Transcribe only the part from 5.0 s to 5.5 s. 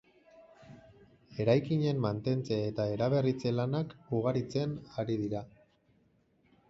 ari dira.